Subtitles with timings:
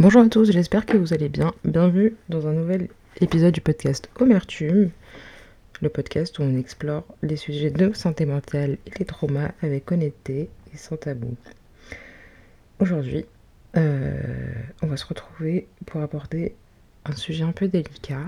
[0.00, 1.52] Bonjour à tous, j'espère que vous allez bien.
[1.62, 2.88] Bienvenue dans un nouvel
[3.20, 4.88] épisode du podcast Omertume,
[5.82, 10.48] le podcast où on explore les sujets de santé mentale et les traumas avec honnêteté
[10.72, 11.36] et sans tabou.
[12.78, 13.26] Aujourd'hui,
[13.76, 16.54] euh, on va se retrouver pour aborder
[17.04, 18.24] un sujet un peu délicat.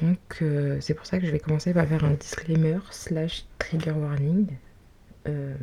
[0.00, 3.92] Donc euh, c'est pour ça que je vais commencer par faire un disclaimer slash trigger
[3.92, 4.48] warning.
[5.28, 5.54] Euh,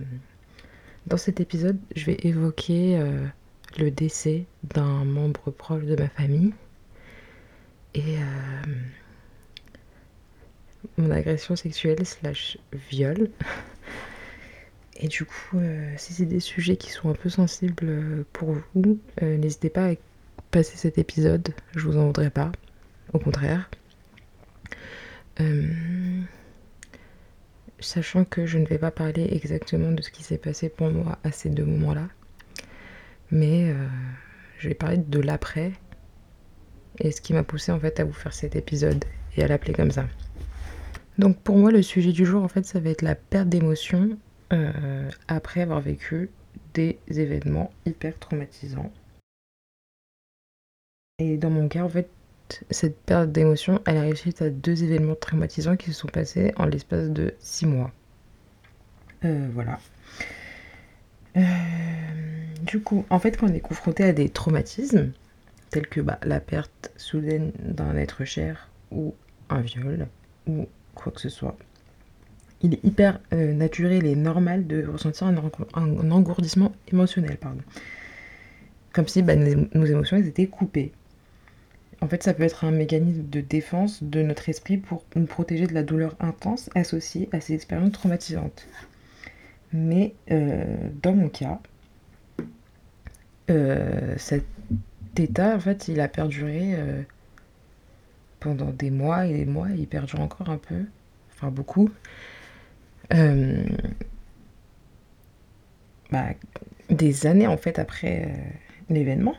[1.07, 2.98] dans cet épisode, je vais évoquer
[3.78, 6.54] le décès d'un membre proche de ma famille
[7.96, 8.18] et
[10.98, 12.58] mon agression sexuelle slash
[12.90, 13.30] viol.
[14.98, 18.55] Et du coup, euh, si c'est des sujets qui sont un peu sensibles euh, pour
[18.76, 19.96] vous, euh, n'hésitez pas à
[20.52, 22.52] passer cet épisode, je vous en voudrais pas,
[23.12, 23.70] au contraire.
[27.80, 31.18] sachant que je ne vais pas parler exactement de ce qui s'est passé pour moi
[31.26, 32.08] à ces deux moments-là,
[33.34, 33.73] mais
[34.60, 35.74] je vais parler de l'après
[37.00, 39.04] et ce qui m'a poussé en fait à vous faire cet épisode
[39.35, 40.05] et à l'appeler comme ça.
[41.18, 44.18] Donc pour moi, le sujet du jour, en fait, ça va être la perte d'émotion
[44.52, 46.30] euh, après avoir vécu
[46.74, 48.91] des événements hyper traumatisants.
[51.20, 52.10] Et dans mon cas, en fait,
[52.72, 56.66] cette perte d'émotion, elle a réussi à deux événements traumatisants qui se sont passés en
[56.66, 57.91] l'espace de six mois.
[59.24, 59.79] Euh, voilà.
[61.37, 61.41] Euh,
[62.62, 65.12] du coup, en fait, quand on est confronté à des traumatismes,
[65.69, 69.16] tels que bah, la perte soudaine d'un être cher ou
[69.50, 70.07] un viol
[70.47, 71.57] ou quoi que ce soit.
[72.61, 77.38] Il est hyper euh, naturel et normal de ressentir un, engourdissement émotionnel.
[77.38, 77.61] Pardon.
[78.94, 80.94] Comme si bah, nos, émotions étaient coupées.
[82.01, 85.67] En fait, ça peut être un mécanisme de défense de notre esprit pour nous protéger
[85.67, 88.67] de la douleur intense associée à ces expériences traumatisantes.
[89.74, 91.59] Mais euh, dans mon cas,
[93.50, 94.46] euh, cet
[95.18, 96.75] état, en fait, il a perduré
[98.44, 100.84] pendant des mois et des mois, il perdure encore un peu,
[101.34, 101.90] enfin beaucoup.
[103.13, 103.63] Euh,
[106.11, 106.29] bah,
[106.90, 109.35] des années en fait après euh, l'événement.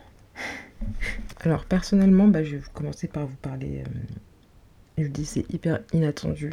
[1.41, 6.49] Alors personnellement, bah, je vais commencer par vous parler, euh, je dis c'est hyper inattendu,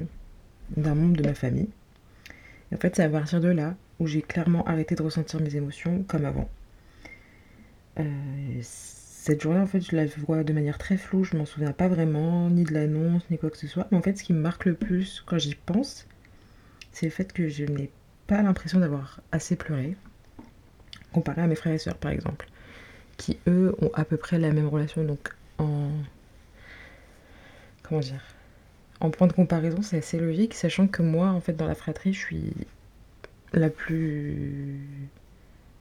[0.76, 1.70] d'un membre de ma famille.
[2.72, 6.04] En fait, c'est à partir de là où j'ai clairement arrêté de ressentir mes émotions
[6.04, 6.48] comme avant.
[8.62, 11.88] Cette journée, en fait, je la vois de manière très floue, je m'en souviens pas
[11.88, 13.86] vraiment, ni de l'annonce, ni quoi que ce soit.
[13.90, 16.08] Mais en fait, ce qui me marque le plus quand j'y pense,
[16.92, 17.90] c'est le fait que je n'ai
[18.26, 19.96] pas l'impression d'avoir assez pleuré,
[21.12, 22.48] comparé à mes frères et sœurs, par exemple,
[23.16, 25.04] qui, eux, ont à peu près la même relation.
[25.04, 25.90] Donc, en...
[27.82, 28.31] Comment dire
[29.02, 32.12] En point de comparaison, c'est assez logique, sachant que moi, en fait, dans la fratrie,
[32.12, 32.52] je suis
[33.52, 34.78] la plus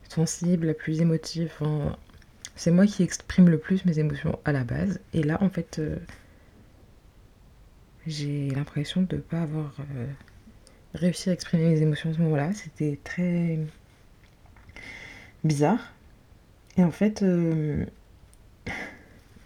[0.09, 1.51] sensible, la plus émotive.
[2.55, 4.99] C'est moi qui exprime le plus mes émotions à la base.
[5.13, 5.97] Et là, en fait, euh,
[8.07, 10.07] j'ai l'impression de ne pas avoir euh,
[10.95, 12.53] réussi à exprimer mes émotions à ce moment-là.
[12.53, 13.59] C'était très
[15.43, 15.93] bizarre.
[16.75, 17.85] Et en fait, euh,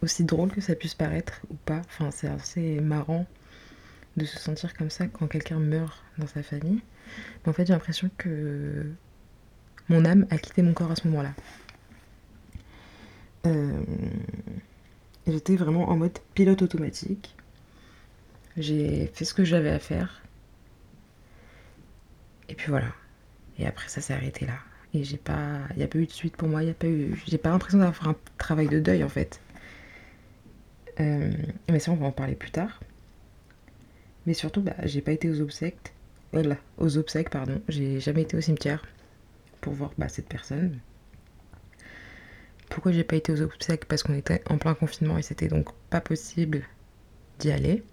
[0.02, 3.26] aussi drôle que ça puisse paraître ou pas, enfin, c'est assez marrant
[4.18, 6.82] de se sentir comme ça quand quelqu'un meurt dans sa famille.
[7.44, 8.92] Mais en fait, j'ai l'impression que
[9.90, 11.34] mon âme a quitté mon corps à ce moment-là.
[13.46, 13.84] Euh,
[15.28, 17.36] j'étais vraiment en mode pilote automatique.
[18.58, 20.22] J'ai fait ce que j'avais à faire.
[22.50, 22.88] Et puis voilà.
[23.58, 24.58] Et après, ça s'est arrêté là.
[24.94, 25.60] Et j'ai pas.
[25.72, 26.64] Il n'y a pas eu de suite pour moi.
[26.64, 27.22] Il a pas eu.
[27.28, 29.42] J'ai pas l'impression d'avoir un travail de deuil en fait.
[31.00, 31.32] Euh,
[31.70, 32.80] mais ça, on va en parler plus tard.
[34.26, 35.94] Mais surtout, bah, j'ai pas été aux obsèques.
[36.32, 37.62] Voilà, aux obsèques, pardon.
[37.70, 38.86] J'ai jamais été au cimetière
[39.62, 40.80] pour voir bah, cette personne.
[42.70, 43.86] Pourquoi j'ai pas été aux obsèques?
[43.86, 46.64] Parce qu'on était en plein confinement et c'était donc pas possible
[47.40, 47.84] d'y aller.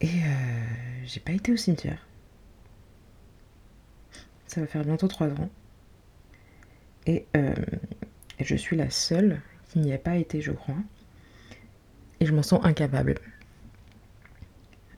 [0.00, 0.64] Et euh,
[1.04, 2.06] j'ai pas été au cimetière.
[4.46, 5.50] Ça va faire bientôt trois ans.
[7.06, 7.54] Et euh,
[8.40, 10.76] je suis la seule qui n'y a pas été, je crois.
[12.20, 13.14] Et je m'en sens incapable.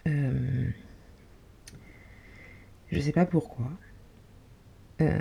[0.07, 0.71] Euh,
[2.91, 3.71] je sais pas pourquoi.
[5.01, 5.19] Euh,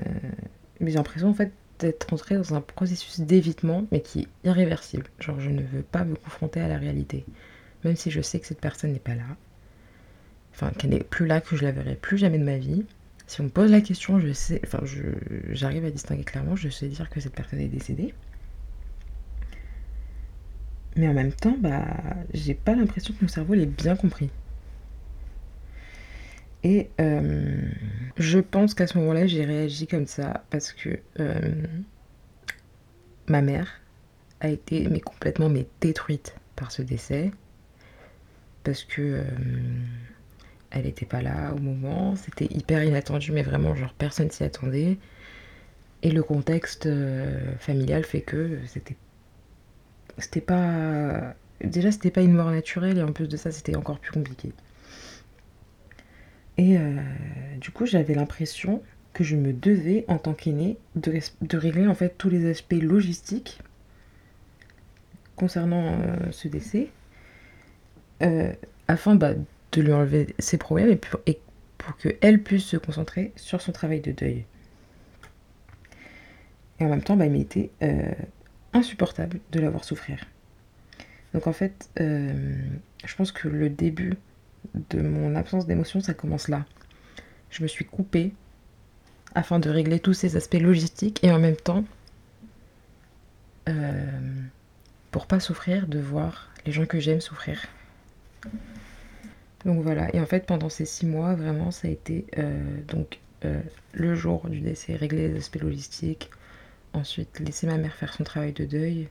[0.79, 5.05] mais j'ai l'impression en fait d'être entrée dans un processus d'évitement, mais qui est irréversible.
[5.19, 7.25] Genre, je ne veux pas me confronter à la réalité.
[7.83, 9.37] Même si je sais que cette personne n'est pas là.
[10.53, 12.85] Enfin, qu'elle n'est plus là, que je la verrai plus jamais de ma vie.
[13.27, 14.81] Si on me pose la question, je sais, enfin,
[15.51, 18.13] j'arrive à distinguer clairement, je sais dire que cette personne est décédée.
[20.97, 21.85] Mais en même temps, bah,
[22.33, 24.29] j'ai pas l'impression que mon cerveau l'ait bien compris.
[26.63, 27.61] Et euh,
[28.17, 31.39] je pense qu'à ce moment-là, j'ai réagi comme ça parce que euh,
[33.27, 33.79] ma mère
[34.41, 37.31] a été mais complètement mais détruite par ce décès.
[38.63, 39.23] Parce que euh,
[40.71, 44.97] elle n'était pas là au moment, c'était hyper inattendu mais vraiment genre personne s'y attendait.
[46.03, 46.89] Et le contexte
[47.59, 48.95] familial fait que c'était
[50.17, 52.97] c'était pas déjà c'était pas une mort naturelle.
[52.97, 54.51] Et en plus de ça c'était encore plus compliqué.
[56.59, 56.97] Et euh,
[57.61, 58.83] du coup j'avais l'impression
[59.13, 63.61] que je me devais en tant qu'aînée de, régler en fait tous les aspects logistiques
[65.37, 66.89] concernant euh, ce décès
[68.23, 68.51] euh,
[68.89, 69.35] afin bah,
[69.71, 71.21] de lui enlever ses problèmes et pour,
[71.97, 74.43] qu'elle puisse se concentrer sur son travail de deuil.
[76.81, 77.71] Et en même temps, bah, il m'était
[78.73, 80.25] insupportable de la voir souffrir.
[81.33, 84.15] Donc en fait, je pense que le début
[84.89, 86.65] de mon absence d'émotion, ça commence là.
[87.49, 88.33] Je me suis coupée
[89.35, 91.83] afin de régler tous ces aspects logistiques et en même temps,
[93.67, 94.03] euh,
[95.11, 97.61] pour pas souffrir, de voir les gens que j'aime souffrir.
[99.65, 103.19] Donc voilà, et en fait pendant ces six mois, vraiment, ça a été euh, donc
[103.45, 103.61] euh,
[103.93, 106.29] le jour du décès, régler les aspects logistiques,
[106.93, 109.09] ensuite laisser ma mère faire son travail de deuil,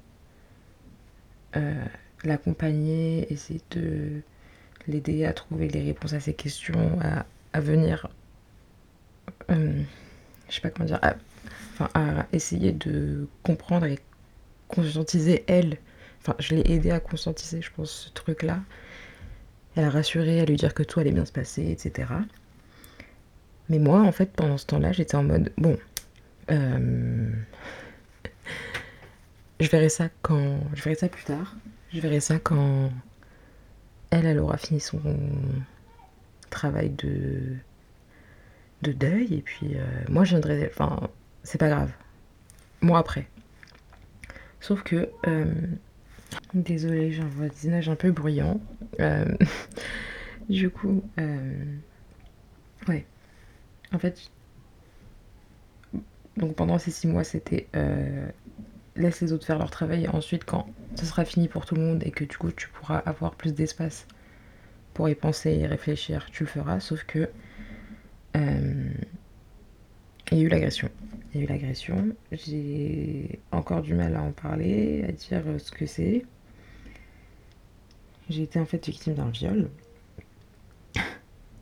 [2.24, 4.22] l'accompagner, essayer de
[4.88, 8.08] l'aider à trouver les réponses à ses questions, à, à venir,
[9.50, 9.82] euh,
[10.48, 11.14] je sais pas comment dire, à,
[11.74, 13.98] enfin, à essayer de comprendre et
[14.68, 15.78] conscientiser elle.
[16.20, 18.60] Enfin, je l'ai aidé à conscientiser, je pense, ce truc-là.
[19.76, 22.08] Elle a rassuré, à lui dire que tout allait bien se passer, etc.
[23.68, 25.78] Mais moi, en fait, pendant ce temps-là, j'étais en mode, bon,
[26.50, 27.30] euh,
[29.60, 31.54] je verrai ça quand, je verrai ça plus tard.
[31.92, 32.90] Je verrai ça quand
[34.10, 35.00] elle, elle aura fini son
[36.50, 37.56] travail de
[38.82, 41.08] de deuil et puis euh, moi je viendrai, enfin,
[41.42, 41.92] c'est pas grave.
[42.80, 43.28] Moi après.
[44.60, 45.52] Sauf que, euh,
[46.54, 48.60] désolée, j'ai un voisinage un peu bruyant.
[49.00, 49.24] Euh,
[50.48, 51.02] du coup,
[52.88, 53.06] ouais.
[53.92, 54.30] En fait,
[56.36, 57.68] donc pendant ces six mois, c'était
[58.98, 60.66] laisse les autres faire leur travail ensuite, quand
[60.96, 63.54] ce sera fini pour tout le monde et que du coup tu pourras avoir plus
[63.54, 64.06] d'espace
[64.94, 66.80] pour y penser et réfléchir, tu le feras.
[66.80, 67.30] Sauf que
[68.36, 68.90] euh,
[70.32, 70.90] il y a eu l'agression.
[71.32, 72.08] Il y a eu l'agression.
[72.32, 76.24] J'ai encore du mal à en parler, à dire ce que c'est.
[78.28, 79.70] J'ai été en fait victime d'un viol.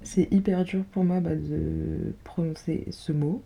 [0.03, 3.43] C'est hyper dur pour moi bah, de prononcer ce mot.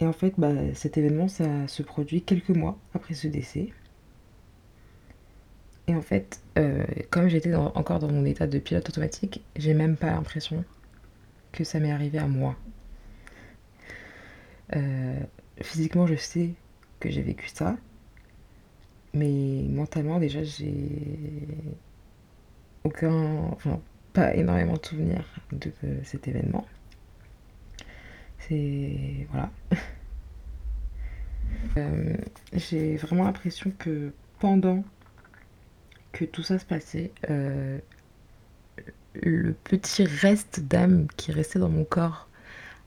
[0.00, 3.72] Et en fait, bah, cet événement, ça se produit quelques mois après ce décès.
[5.86, 9.96] Et en fait, euh, comme j'étais encore dans mon état de pilote automatique, j'ai même
[9.96, 10.64] pas l'impression
[11.52, 12.56] que ça m'est arrivé à moi.
[14.74, 15.20] Euh,
[15.62, 16.50] physiquement, je sais
[17.00, 17.76] que j'ai vécu ça,
[19.12, 21.46] mais mentalement, déjà, j'ai
[22.82, 23.12] aucun,
[23.52, 23.80] enfin,
[24.12, 26.66] pas énormément de souvenirs de cet événement.
[28.48, 29.50] C'est voilà.
[31.76, 32.16] Euh,
[32.52, 34.84] j'ai vraiment l'impression que pendant
[36.12, 37.78] que tout ça se passait, euh,
[39.14, 42.28] le petit reste d'âme qui restait dans mon corps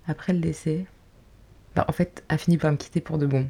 [0.07, 0.85] après le décès,
[1.75, 3.49] bah, en fait, a fini par me quitter pour de bon.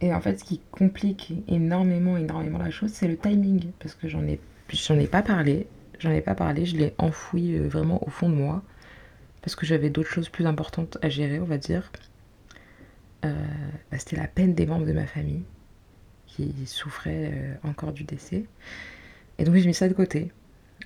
[0.00, 3.70] Et en fait, ce qui complique énormément, énormément la chose, c'est le timing.
[3.78, 5.66] Parce que j'en ai, j'en ai pas parlé.
[5.98, 8.62] J'en ai pas parlé, je l'ai enfoui euh, vraiment au fond de moi.
[9.42, 11.90] Parce que j'avais d'autres choses plus importantes à gérer, on va dire.
[13.24, 13.34] Euh,
[13.90, 15.44] bah, c'était la peine des membres de ma famille
[16.26, 18.46] qui souffraient euh, encore du décès.
[19.38, 20.32] Et donc j'ai mis ça de côté.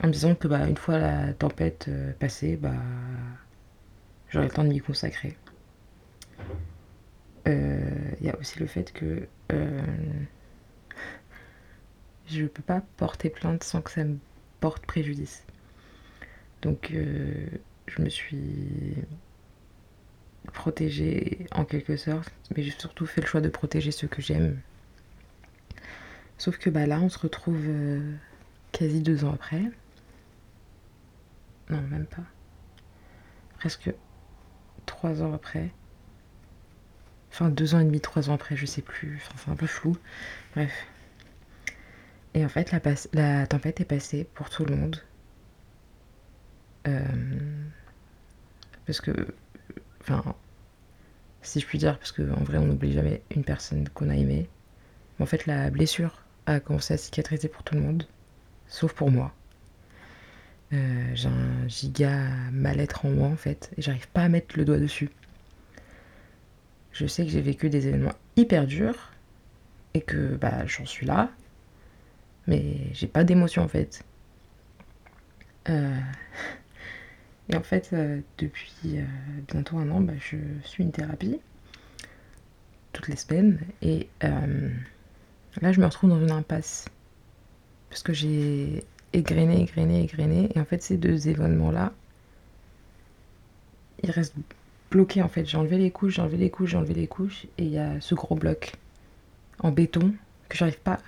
[0.01, 2.75] En me disant que bah, une fois la tempête euh, passée, bah,
[4.31, 5.37] j'aurai le temps de m'y consacrer.
[7.47, 9.29] Il y a aussi le fait que
[12.27, 14.17] je peux pas porter plainte sans que ça me
[14.61, 15.45] porte préjudice.
[16.63, 16.91] Donc
[17.97, 18.97] je me suis
[20.53, 24.61] protégée en quelque sorte, mais j'ai surtout fait le choix de protéger ceux que j'aime.
[26.39, 28.15] Sauf que bah là, on se retrouve euh,
[28.73, 29.63] quasi deux ans après.
[31.71, 32.25] Non, même pas.
[33.59, 33.93] Presque
[34.87, 35.71] trois ans après.
[37.31, 39.21] Enfin, deux ans et demi, trois ans après, je sais plus.
[39.23, 39.97] Enfin, c'est un peu flou.
[40.55, 40.73] Bref.
[42.35, 42.81] Et en fait, la,
[43.13, 45.03] la tempête est passée pour tout le monde.
[46.87, 47.01] Euh,
[48.87, 49.35] parce que,
[50.01, 50.35] enfin,
[51.43, 54.49] si je puis dire, parce qu'en vrai, on n'oublie jamais une personne qu'on a aimée.
[55.21, 58.07] En fait, la blessure a commencé à cicatriser pour tout le monde,
[58.67, 59.33] sauf pour moi.
[60.73, 64.65] Euh, j'ai un giga mal-être en moi, en fait, et j'arrive pas à mettre le
[64.65, 65.11] doigt dessus.
[66.93, 69.13] je sais que j'ai vécu des événements hyper durs
[69.95, 71.31] et que bah, j'en suis là,
[72.47, 74.05] mais j'ai pas d'émotion en fait.
[75.69, 75.99] Euh,
[77.49, 79.05] et en fait, euh, depuis euh,
[79.49, 81.41] bientôt un an, bah, je suis une thérapie
[82.93, 86.85] toutes les semaines et là je me retrouve dans une impasse
[87.91, 91.93] parce que j'ai égrené, égrené, égrené et en fait ces deux événements là,
[94.05, 94.37] ils restent
[94.93, 95.45] bloqués en fait.
[95.45, 97.79] J'ai enlevé les couches, j'ai enlevé les couches, j'ai enlevé les couches et il y
[97.79, 98.75] a ce gros bloc
[99.59, 100.15] en béton
[100.49, 101.01] que j'arrive pas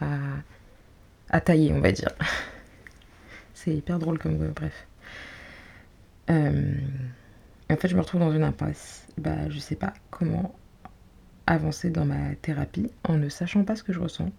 [1.30, 2.10] à tailler, on va dire.
[3.54, 4.86] C'est hyper drôle comme bref.
[6.30, 6.74] Euh,
[7.70, 9.06] en fait, je me retrouve dans une impasse.
[9.18, 10.54] Bah, je sais pas comment
[11.46, 14.30] avancer dans ma thérapie en ne sachant pas ce que je ressens.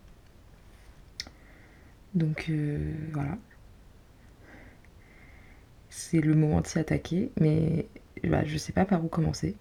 [2.15, 3.37] Donc euh, voilà.
[5.89, 7.87] C'est le moment de s'y attaquer, mais
[8.23, 9.55] bah, je sais pas par où commencer.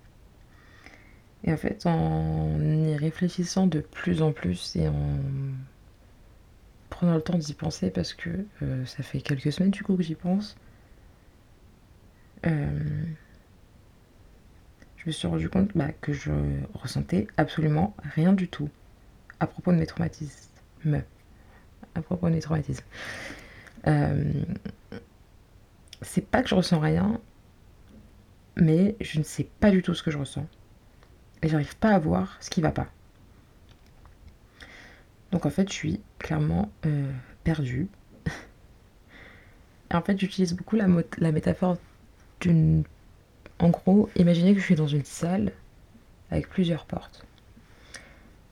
[1.45, 5.19] Et en fait, en y réfléchissant de plus en plus et en
[6.91, 8.31] prenant le temps d'y penser, parce que
[8.63, 10.57] euh, ça fait quelques semaines du coup que j'y pense,
[12.45, 13.05] euh,
[14.97, 16.33] je me suis rendu compte bah, que je
[16.75, 18.69] ressentais absolument rien du tout
[19.41, 21.03] à propos de mes traumatismes.
[21.95, 22.85] À propos de mes traumatismes.
[23.87, 24.33] Euh,
[26.03, 27.21] c'est pas que je ressens rien,
[28.57, 30.47] mais je ne sais pas du tout ce que je ressens.
[31.43, 32.89] Et j'arrive pas à voir ce qui va pas.
[35.33, 37.13] Donc en fait, je suis clairement euh,
[37.45, 37.89] perdue.
[39.91, 40.87] Et en fait, j'utilise beaucoup la,
[41.19, 41.77] la métaphore
[43.59, 45.53] En gros, imaginez que je suis dans une salle
[46.31, 47.25] avec plusieurs portes.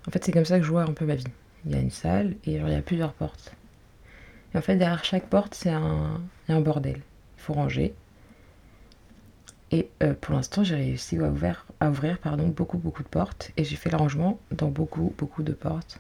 [0.09, 1.25] En fait, c'est comme ça que je vois un peu ma vie.
[1.67, 3.55] Il y a une salle et il y a plusieurs portes.
[4.55, 6.97] Et en fait, derrière chaque porte, c'est un, bordel.
[7.39, 7.95] Il faut ranger.
[9.71, 11.91] Et euh, pour l'instant, j'ai réussi à ouvrir, à
[12.37, 13.51] beaucoup, beaucoup de portes.
[13.57, 15.99] Et j'ai fait le rangement dans beaucoup, beaucoup de portes.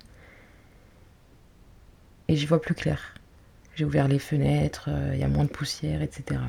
[2.28, 3.14] Et j'y vois plus clair.
[3.74, 6.40] J'ai ouvert les fenêtres, euh, il y a moins de poussière, etc.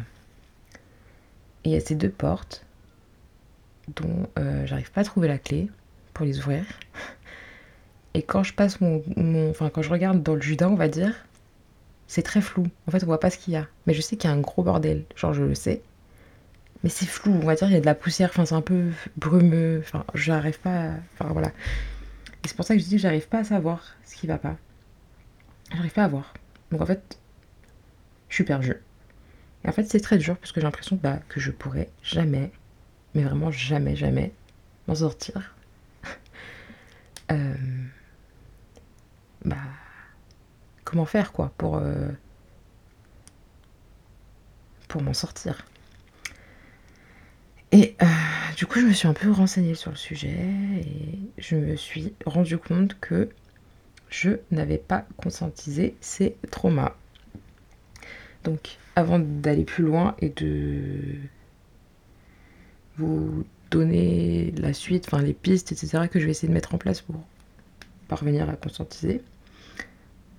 [1.65, 2.63] Et il y a ces deux portes
[3.95, 5.69] dont euh, j'arrive pas à trouver la clé
[6.13, 6.63] pour les ouvrir.
[8.13, 9.03] Et quand je passe mon,
[9.49, 11.13] Enfin, quand je regarde dans le judin, on va dire,
[12.07, 12.67] c'est très flou.
[12.87, 13.67] En fait, on voit pas ce qu'il y a.
[13.87, 15.03] Mais je sais qu'il y a un gros bordel.
[15.15, 15.81] Genre, je le sais.
[16.83, 18.61] Mais c'est flou, on va dire, il y a de la poussière, enfin, c'est un
[18.61, 19.81] peu brumeux.
[19.83, 20.91] Enfin, j'arrive pas.
[20.91, 20.91] À...
[21.19, 21.49] Enfin, voilà.
[22.43, 24.55] Et c'est pour ça que je dis j'arrive pas à savoir ce qui va pas.
[25.73, 26.33] J'arrive pas à voir.
[26.71, 27.17] Donc, en fait,
[28.29, 28.75] je suis perdue.
[29.65, 32.51] Et en fait, c'est très dur parce que j'ai l'impression bah, que je pourrais jamais,
[33.15, 34.31] mais vraiment jamais, jamais
[34.87, 35.55] m'en sortir.
[37.31, 37.55] euh,
[39.43, 39.57] bah,
[40.83, 42.09] comment faire quoi pour, euh,
[44.87, 45.65] pour m'en sortir?
[47.71, 48.05] Et euh,
[48.55, 52.13] du coup, je me suis un peu renseignée sur le sujet et je me suis
[52.27, 53.29] rendu compte que
[54.09, 56.95] je n'avais pas conscientisé ces traumas.
[58.43, 61.15] Donc, avant d'aller plus loin et de
[62.97, 66.77] vous donner la suite, enfin les pistes, etc., que je vais essayer de mettre en
[66.77, 67.15] place pour
[68.07, 69.21] parvenir à conscientiser,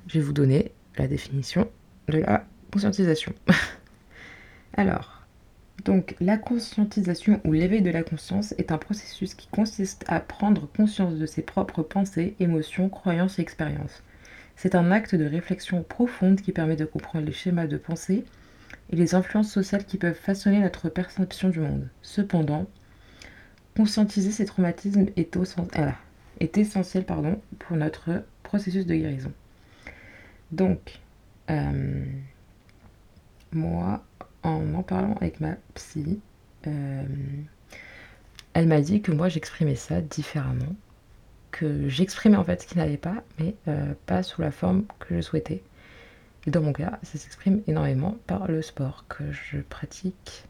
[0.07, 1.69] je vais vous donner la définition
[2.09, 3.35] de la conscientisation.
[4.77, 5.23] Alors,
[5.85, 10.67] donc la conscientisation ou l'éveil de la conscience est un processus qui consiste à prendre
[10.67, 14.03] conscience de ses propres pensées, émotions, croyances et expériences.
[14.57, 18.25] C'est un acte de réflexion profonde qui permet de comprendre les schémas de pensée
[18.91, 21.89] et les influences sociales qui peuvent façonner notre perception du monde.
[22.03, 22.67] Cependant,
[23.77, 25.37] conscientiser ces traumatismes est,
[25.77, 25.95] ah,
[26.41, 29.33] essentiel pardon, pour notre processus de guérison.
[30.53, 31.01] Donc,
[31.51, 32.05] euh,
[33.53, 34.05] moi,
[34.43, 36.21] en en parlant avec ma psy,
[36.67, 37.05] euh,
[38.55, 40.75] elle m'a dit que moi j'exprimais ça différemment
[41.57, 45.17] que j'exprimais en fait ce qu'il n'avait pas, mais euh, pas sous la forme que
[45.17, 45.63] je souhaitais.
[46.47, 50.45] Dans mon cas, ça s'exprime énormément par le sport que je pratique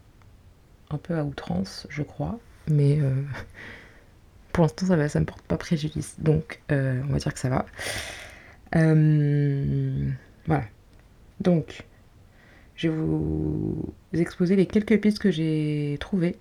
[0.90, 2.38] un peu à outrance, je crois,
[2.68, 3.22] mais euh,
[4.52, 7.40] pour l'instant ça, va, ça me porte pas préjudice, donc euh, on va dire que
[7.40, 7.66] ça va.
[10.46, 10.64] voilà.
[11.40, 11.84] Donc,
[12.76, 16.36] je vais vous exposer les quelques pistes que j'ai trouvées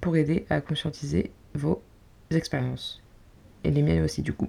[0.00, 1.82] pour aider à conscientiser vos
[2.30, 3.02] expériences
[3.64, 4.48] et les miennes aussi du coup.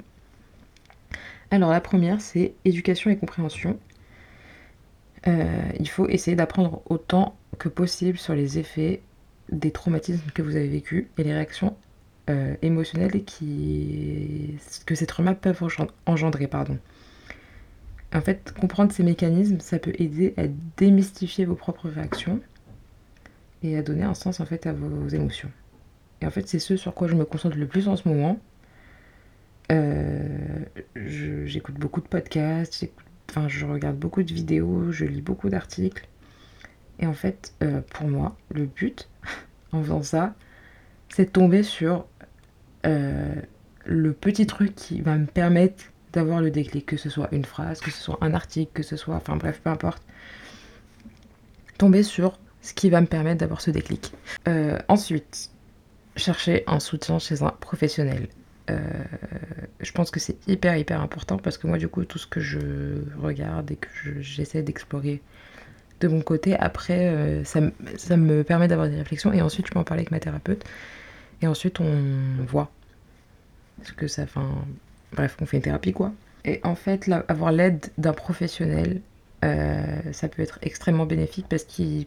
[1.49, 3.77] Alors la première, c'est éducation et compréhension.
[5.27, 9.01] Euh, il faut essayer d'apprendre autant que possible sur les effets
[9.51, 11.75] des traumatismes que vous avez vécus et les réactions
[12.29, 14.57] euh, émotionnelles qui...
[14.85, 15.61] que ces traumas peuvent
[16.05, 16.47] engendrer.
[16.47, 16.77] Pardon.
[18.13, 20.43] En fait, comprendre ces mécanismes, ça peut aider à
[20.77, 22.39] démystifier vos propres réactions
[23.63, 25.51] et à donner un sens en fait à vos émotions.
[26.21, 28.39] Et en fait, c'est ce sur quoi je me concentre le plus en ce moment.
[29.71, 32.73] Euh, j'écoute beaucoup de podcasts,
[33.29, 36.07] enfin, je regarde beaucoup de vidéos, je lis beaucoup d'articles.
[36.99, 39.09] Et en fait, euh, pour moi, le but
[39.71, 40.35] en faisant ça,
[41.09, 42.05] c'est de tomber sur
[42.85, 43.33] euh,
[43.85, 47.79] le petit truc qui va me permettre d'avoir le déclic, que ce soit une phrase,
[47.79, 50.03] que ce soit un article, que ce soit, enfin bref, peu importe.
[51.77, 54.13] Tomber sur ce qui va me permettre d'avoir ce déclic.
[54.47, 55.49] Euh, ensuite,
[56.15, 58.27] chercher un soutien chez un professionnel.
[58.71, 58.79] Euh,
[59.79, 62.39] je pense que c'est hyper hyper important parce que moi du coup tout ce que
[62.39, 62.59] je
[63.19, 63.87] regarde et que
[64.21, 65.21] j'essaie d'explorer
[65.99, 67.59] de mon côté, après euh, ça,
[67.95, 70.63] ça, me permet d'avoir des réflexions et ensuite je peux en parler avec ma thérapeute
[71.43, 72.71] et ensuite on voit
[73.83, 74.49] ce que ça, enfin
[75.13, 76.11] bref on fait une thérapie quoi.
[76.43, 79.01] Et en fait avoir l'aide d'un professionnel
[79.43, 82.05] ça peut être extrêmement bénéfique parce qu'il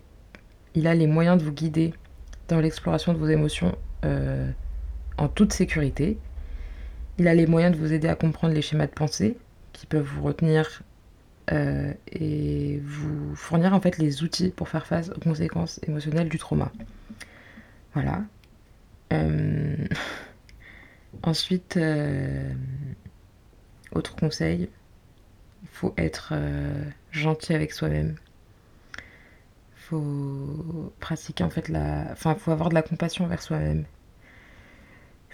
[0.75, 1.95] il a les moyens de vous guider
[2.49, 4.51] dans l'exploration de vos émotions euh,
[5.17, 6.19] en toute sécurité.
[7.19, 9.37] Il a les moyens de vous aider à comprendre les schémas de pensée
[9.73, 10.83] qui peuvent vous retenir
[11.53, 16.39] euh, et vous fournir en fait les outils pour faire face aux conséquences émotionnelles du
[16.39, 16.73] trauma.
[17.93, 18.23] Voilà.
[19.13, 19.77] Euh,
[21.23, 21.79] ensuite,
[23.93, 24.69] autre conseil,
[25.63, 26.35] il faut être
[27.13, 28.17] gentil avec soi-même
[29.85, 32.07] faut pratiquer en fait la.
[32.13, 33.85] Enfin, faut avoir de la compassion vers soi-même.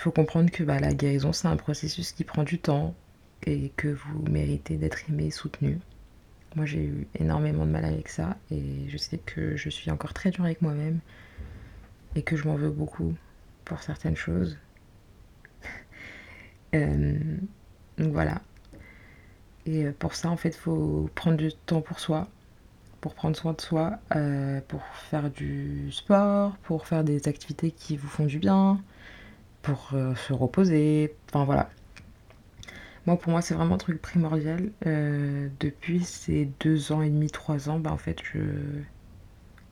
[0.00, 2.94] Il faut comprendre que bah, la guérison, c'est un processus qui prend du temps
[3.44, 5.78] et que vous méritez d'être aimé et soutenu.
[6.56, 10.14] Moi, j'ai eu énormément de mal avec ça et je sais que je suis encore
[10.14, 11.00] très dure avec moi-même
[12.14, 13.12] et que je m'en veux beaucoup
[13.66, 14.56] pour certaines choses.
[16.72, 17.18] Euh,
[17.98, 18.40] donc voilà.
[19.66, 22.28] Et euh, pour ça, en fait, faut prendre du temps pour soi,
[23.00, 27.96] pour prendre soin de soi, euh, pour faire du sport, pour faire des activités qui
[27.96, 28.80] vous font du bien,
[29.62, 31.70] pour euh, se reposer, enfin voilà.
[33.06, 34.70] Moi, pour moi, c'est vraiment un truc primordial.
[34.86, 38.40] Euh, depuis ces deux ans et demi, trois ans, bah, en fait, je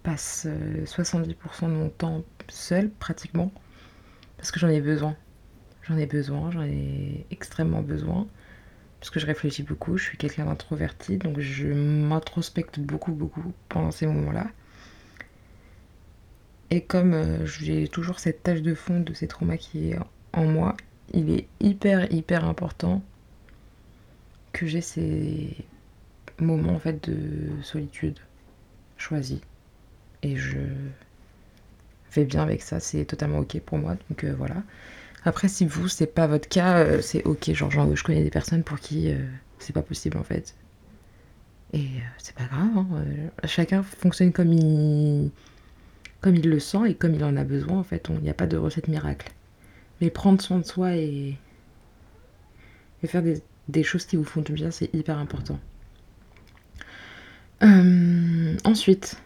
[0.02, 0.46] passe
[0.86, 3.52] 70% de mon temps seul, pratiquement,
[4.38, 5.14] parce que j'en ai besoin.
[5.82, 8.26] J'en ai besoin, j'en ai extrêmement besoin
[9.00, 13.90] parce que je réfléchis beaucoup, je suis quelqu'un d'introverti, donc je m'introspecte beaucoup, beaucoup pendant
[13.90, 14.48] ces moments-là.
[16.70, 19.98] Et comme euh, j'ai toujours cette tâche de fond de ces traumas qui est
[20.32, 20.76] en moi,
[21.14, 23.02] il est hyper, hyper important
[24.52, 25.56] que j'ai ces
[26.38, 28.18] moments en fait de solitude
[28.98, 29.40] choisis.
[30.22, 30.58] Et je
[32.12, 33.96] vais bien avec ça, c'est totalement ok pour moi.
[34.10, 34.56] Donc euh, voilà.
[35.24, 37.52] Après, si vous, c'est pas votre cas, euh, c'est ok.
[37.52, 39.10] Genre, genre, je connais des personnes pour qui
[39.58, 40.54] c'est pas possible en fait.
[41.72, 42.70] Et c'est pas grave.
[42.76, 43.04] Hein,
[43.46, 45.30] chacun fonctionne comme il...
[46.20, 48.08] comme il le sent et comme il en a besoin en fait.
[48.10, 49.32] Il n'y a pas de recette miracle.
[50.00, 51.36] Mais prendre soin de soi et,
[53.04, 53.22] faire
[53.68, 53.82] des...
[53.82, 55.58] choses qui vous font du bien, c'est hyper important.
[57.60, 59.20] ensuite,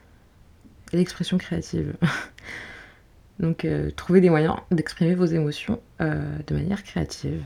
[0.93, 1.95] l'expression créative.
[3.39, 7.43] Donc, euh, trouvez des moyens d'exprimer vos émotions euh, de manière créative.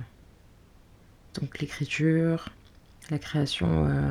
[1.40, 2.50] Donc, l'écriture,
[3.10, 4.10] la création, euh,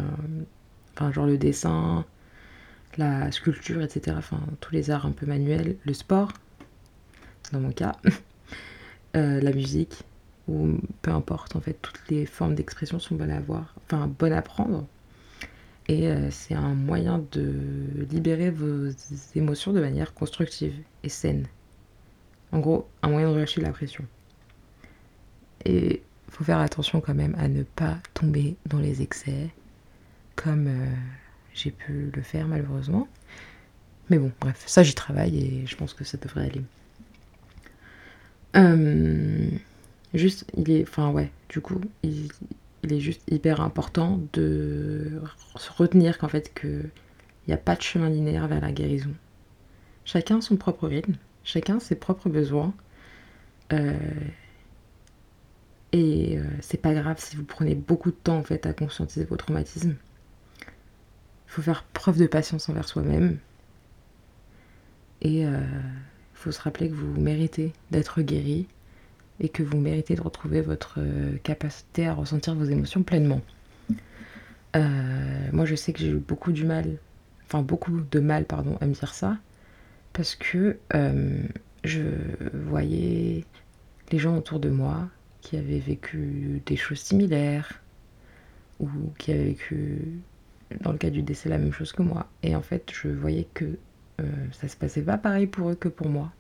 [0.94, 2.06] enfin, genre le dessin,
[2.98, 4.16] la sculpture, etc.
[4.18, 6.32] Enfin, tous les arts un peu manuels, le sport,
[7.52, 7.96] dans mon cas,
[9.14, 10.04] la musique,
[10.48, 14.34] ou peu importe, en fait, toutes les formes d'expression sont bonnes à avoir, enfin, bonnes
[14.34, 14.86] à prendre.
[15.88, 17.54] Et c'est un moyen de
[18.10, 18.90] libérer vos
[19.36, 21.48] émotions de manière constructive et saine.
[22.52, 24.06] En gros, un moyen de relâcher la pression.
[25.66, 29.50] Et faut faire attention quand même à ne pas tomber dans les excès,
[30.36, 30.96] comme euh,
[31.56, 33.08] j'ai pu le faire malheureusement.
[34.10, 36.62] Mais bon, bref, ça j'y travaille et je pense que ça devrait aller.
[38.56, 39.50] Euh,
[40.14, 42.30] juste, il est, enfin ouais, du coup, il,
[42.84, 45.22] est juste hyper important de
[45.58, 49.14] se retenir qu'en fait que il n'y a pas de chemin linéaire vers la guérison.
[50.04, 51.14] Chacun son propre rythme.
[51.44, 52.74] Chacun ses propres besoins.
[53.74, 53.94] Euh,
[55.92, 59.26] et euh, c'est pas grave si vous prenez beaucoup de temps en fait à conscientiser
[59.26, 59.96] vos traumatismes.
[61.56, 63.38] Faut faire preuve de patience envers soi-même.
[65.22, 65.62] Et il euh,
[66.34, 68.68] faut se rappeler que vous méritez d'être guéri
[69.40, 71.00] et que vous méritez de retrouver votre
[71.44, 73.40] capacité à ressentir vos émotions pleinement.
[74.74, 76.98] moi je sais que j'ai eu beaucoup du mal,
[77.46, 79.38] enfin beaucoup de mal pardon à me dire ça,
[80.12, 81.42] parce que euh,
[81.86, 82.02] je
[82.52, 83.46] voyais
[84.12, 85.08] les gens autour de moi
[85.40, 87.82] qui avaient vécu des choses similaires
[88.82, 90.20] ou qui avaient vécu
[90.82, 92.28] dans le cas du décès la même chose que moi.
[92.44, 93.78] Et en fait, je voyais que
[94.22, 96.32] euh, ça se passait pas pareil pour eux que pour moi.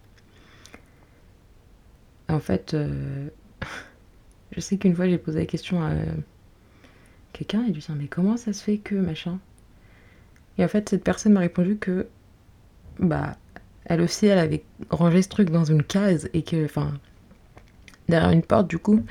[2.29, 3.27] En fait, euh,
[4.51, 5.91] je sais qu'une fois j'ai posé la question à
[7.33, 9.39] quelqu'un et lui dit mais comment ça se fait que machin?
[10.57, 12.07] Et en fait cette personne m'a répondu que
[12.99, 13.37] bah
[13.85, 16.93] elle aussi elle avait rangé ce truc dans une case et que enfin
[18.07, 19.03] derrière une porte du coup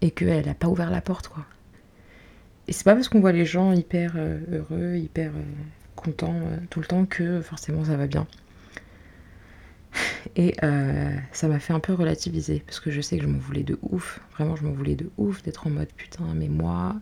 [0.00, 1.44] et qu'elle a pas ouvert la porte quoi.
[2.70, 5.42] Et c'est pas parce qu'on voit les gens hyper euh, heureux, hyper euh,
[5.96, 8.28] contents euh, tout le temps que forcément ça va bien.
[10.36, 10.54] Et
[11.32, 13.76] ça m'a fait un peu relativiser parce que je sais que je m'en voulais de
[13.82, 14.20] ouf.
[14.36, 16.94] Vraiment, je m'en voulais de ouf d'être en mode putain, mais moi,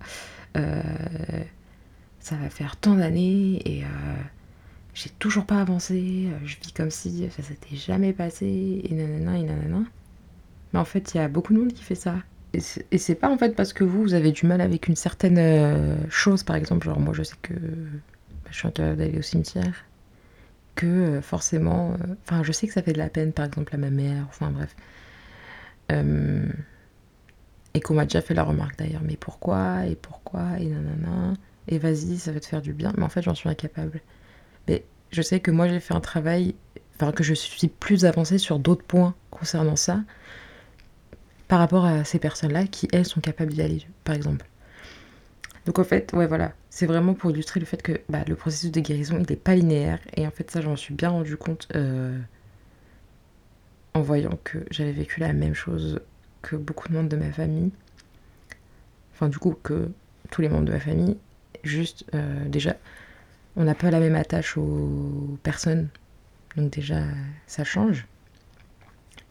[0.55, 3.85] ça va faire tant d'années et
[4.95, 6.29] j'ai toujours pas avancé.
[6.47, 9.85] Je vis comme si ça s'était jamais passé et nanana et nanana.
[10.73, 12.15] Mais en fait, il y a beaucoup de monde qui fait ça.
[12.91, 15.39] Et c'est pas en fait parce que vous, vous avez du mal avec une certaine
[15.39, 19.23] euh, chose, par exemple, genre moi je sais que bah, je suis incapable d'aller au
[19.23, 19.85] cimetière,
[20.75, 23.75] que euh, forcément, euh, enfin je sais que ça fait de la peine par exemple
[23.75, 24.75] à ma mère, enfin bref.
[27.75, 31.35] et qu'on m'a déjà fait la remarque d'ailleurs, mais pourquoi, et pourquoi, et nanana,
[31.69, 34.01] et vas-y, ça va te faire du bien, mais en fait j'en suis incapable.
[34.69, 36.55] Mais je sais que moi j'ai fait un travail,
[36.97, 40.01] enfin que je suis plus avancée sur d'autres points concernant ça,
[41.49, 44.47] par rapport à ces personnes-là qui, elles, sont capables d'y aller, par exemple.
[45.67, 48.71] Donc en fait, ouais, voilà, c'est vraiment pour illustrer le fait que bah, le processus
[48.71, 49.99] de guérison, il n'est pas linéaire.
[50.17, 52.19] Et en fait, ça, j'en suis bien rendu compte euh,
[53.95, 56.01] en voyant que j'avais vécu la même chose
[56.43, 57.71] que beaucoup de monde de ma famille.
[59.15, 59.91] Enfin, du coup, que
[60.31, 61.17] tous les membres de ma famille.
[61.65, 62.77] Juste, euh, déjà,
[63.57, 65.89] on n'a pas la même attache aux personnes.
[66.57, 67.03] Donc déjà,
[67.47, 68.07] ça change.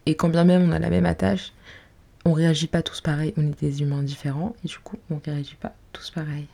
[0.05, 1.53] Et quand bien même on a la même attache,
[2.27, 5.55] on réagit pas tous pareil, on est des humains différents et du coup on réagit
[5.55, 6.45] pas tous pareil.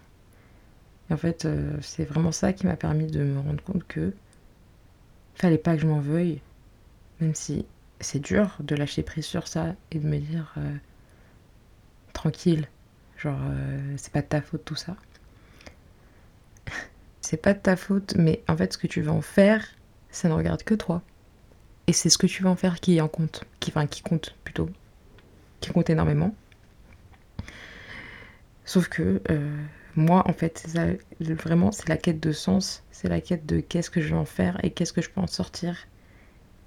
[1.09, 4.13] Et en fait, euh, c'est vraiment ça qui m'a permis de me rendre compte que
[5.33, 6.41] fallait pas que je m'en veuille,
[7.19, 7.65] même si
[8.01, 10.75] c'est dur de lâcher prise sur ça et de me dire euh,
[12.13, 12.67] tranquille,
[13.17, 14.95] genre euh, c'est pas de ta faute tout ça.
[17.21, 19.65] c'est pas de ta faute, mais en fait ce que tu vas en faire,
[20.11, 21.01] ça ne regarde que toi.
[21.87, 24.35] Et c'est ce que tu vas en faire qui en compte, qui, enfin qui compte
[24.43, 24.69] plutôt
[25.63, 26.35] qui compte énormément.
[28.65, 29.63] Sauf que euh,
[29.95, 30.67] moi, en fait,
[31.19, 34.25] vraiment, c'est la quête de sens, c'est la quête de qu'est-ce que je vais en
[34.25, 35.87] faire et qu'est-ce que je peux en sortir.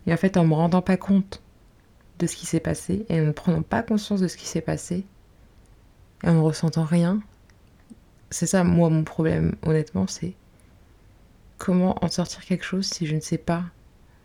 [0.07, 1.43] Et en fait, en me rendant pas compte
[2.19, 4.61] de ce qui s'est passé et en ne prenant pas conscience de ce qui s'est
[4.61, 5.05] passé
[6.23, 7.21] et en ne ressentant rien,
[8.31, 10.35] c'est ça, moi, mon problème, honnêtement, c'est
[11.59, 13.65] comment en sortir quelque chose si je ne sais pas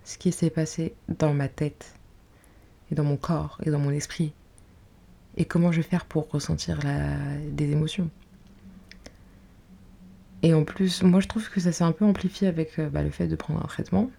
[0.04, 1.94] ce qui s'est passé dans ma tête
[2.92, 4.34] et dans mon corps et dans mon esprit
[5.38, 6.80] et comment je vais faire pour ressentir
[7.52, 8.10] des émotions?
[10.44, 13.04] Et en plus, moi je trouve que ça s'est un peu amplifié avec euh, bah,
[13.04, 14.10] le fait de prendre un traitement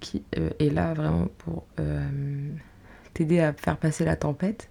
[0.00, 2.50] qui euh, est là vraiment pour euh,
[3.12, 4.70] t'aider à faire passer la tempête.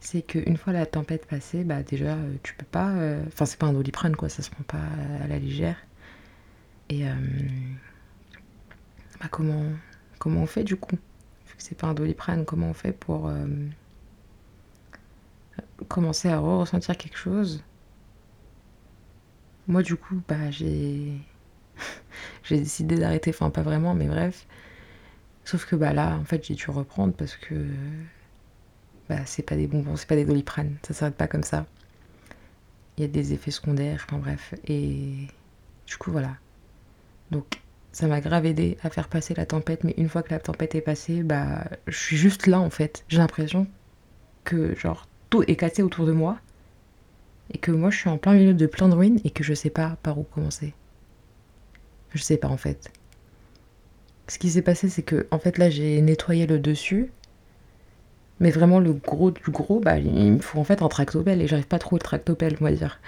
[0.00, 2.94] C'est qu'une fois la tempête passée, bah déjà tu peux pas.
[3.26, 4.78] Enfin, c'est pas un doliprane quoi, ça se prend pas
[5.22, 5.76] à la légère.
[6.88, 7.04] Et
[9.20, 9.64] bah, comment,
[10.18, 10.96] comment on fait du coup?
[11.58, 13.46] C'est pas un doliprane, comment on fait pour euh,
[15.88, 17.62] commencer à ressentir quelque chose?
[19.66, 21.12] Moi, du coup, bah, j'ai
[22.44, 24.46] j'ai décidé d'arrêter, enfin pas vraiment, mais bref.
[25.44, 27.54] Sauf que bah là, en fait, j'ai dû reprendre parce que
[29.08, 31.66] bah, c'est pas des bonbons, c'est pas des doliprane, ça s'arrête pas comme ça.
[32.96, 34.54] Il y a des effets secondaires, enfin bref.
[34.66, 35.28] Et
[35.86, 36.36] du coup, voilà.
[37.30, 37.60] Donc,
[37.98, 40.76] ça m'a grave aidé à faire passer la tempête, mais une fois que la tempête
[40.76, 43.04] est passée, bah, je suis juste là en fait.
[43.08, 43.66] J'ai l'impression
[44.44, 46.38] que genre tout est cassé autour de moi
[47.52, 49.52] et que moi je suis en plein milieu de plein de ruines et que je
[49.52, 50.74] sais pas par où commencer.
[52.14, 52.92] Je sais pas en fait.
[54.28, 57.10] Ce qui s'est passé, c'est que en fait là j'ai nettoyé le dessus,
[58.38, 61.48] mais vraiment le gros du gros, bah il me faut en fait un tractopelle et
[61.48, 63.00] j'arrive pas trop le tractopelle, va dire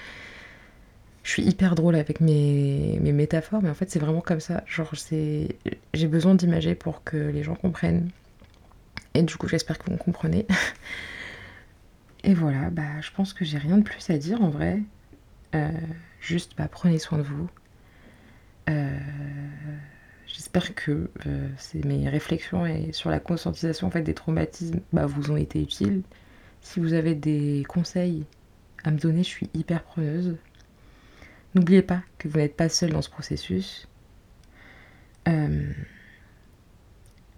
[1.31, 4.65] je suis hyper drôle avec mes, métaphores, mais en fait c'est vraiment comme ça.
[4.67, 4.93] Genre
[5.95, 8.11] j'ai besoin d'imager pour que les gens comprennent.
[9.15, 10.45] Et du coup j'espère que vous comprenez.
[12.25, 14.83] Et voilà, bah je pense que j'ai rien de plus à dire en vrai.
[15.55, 15.71] Euh,
[16.21, 17.49] juste bah, prenez soin de vous.
[18.69, 18.99] Euh,
[20.27, 21.49] j'espère que euh,
[21.85, 26.03] mes réflexions sur la conscientisation en fait, des traumatismes bah, vous ont été utiles.
[26.61, 28.25] Si vous avez des conseils
[28.83, 30.37] à me donner, je suis hyper preneuse.
[31.55, 33.89] N'oubliez pas que vous n'êtes pas seul dans ce processus.
[35.29, 35.73] Euh,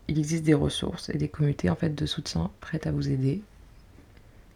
[0.09, 3.43] il existe des ressources et des communautés en fait de soutien prêtes à vous aider.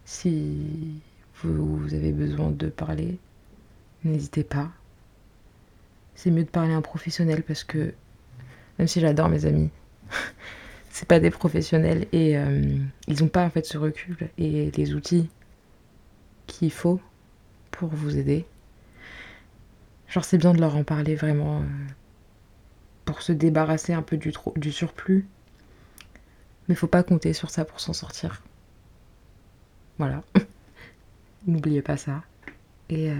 [0.04, 1.00] Si
[1.42, 3.18] vous avez besoin de parler,
[4.04, 4.70] n'hésitez pas.
[6.14, 7.94] C'est mieux de parler à un professionnel parce que
[8.78, 9.70] même si j'adore mes amis,
[10.90, 14.94] c'est pas des professionnels et euh, ils n'ont pas en fait ce recul et les
[14.94, 15.28] outils
[16.46, 17.00] qu'il faut
[17.70, 18.46] pour vous aider.
[20.16, 21.64] Genre c'est bien de leur en parler vraiment euh,
[23.04, 24.32] pour se débarrasser un peu du,
[24.72, 25.28] surplus.
[26.66, 28.42] Mais faut pas compter sur ça pour s'en sortir.
[29.98, 30.22] Voilà.
[31.46, 32.22] N'oubliez pas ça.
[32.88, 33.14] Et euh,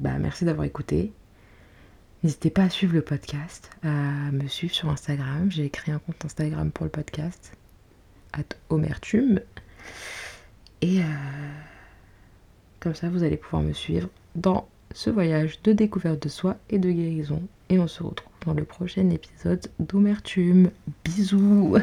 [0.00, 1.12] bah, merci d'avoir écouté.
[2.22, 5.50] N'hésitez pas à suivre le podcast, à me suivre sur Instagram.
[5.50, 7.52] J'ai créé un compte Instagram pour le podcast,
[8.32, 9.42] at Omertume.
[10.80, 11.04] Et euh,
[12.80, 16.78] comme ça, vous allez pouvoir me suivre dans ce voyage de découverte de soi et
[16.78, 17.42] de guérison.
[17.68, 20.70] Et on se retrouve dans le prochain épisode d'Omertume.
[21.04, 21.76] Bisous